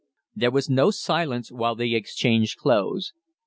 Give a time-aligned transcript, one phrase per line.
[0.35, 3.13] There was no silence while they exchanged clothes.